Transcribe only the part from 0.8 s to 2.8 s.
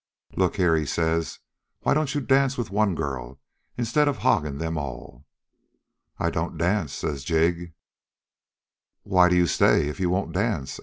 says, 'why don't you dance with